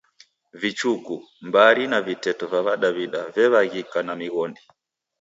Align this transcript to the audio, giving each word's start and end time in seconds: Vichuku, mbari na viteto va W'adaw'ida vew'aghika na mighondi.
Vichuku, 0.61 1.17
mbari 1.47 1.83
na 1.91 1.99
viteto 2.07 2.43
va 2.51 2.59
W'adaw'ida 2.65 3.21
vew'aghika 3.35 3.99
na 4.03 4.13
mighondi. 4.21 4.61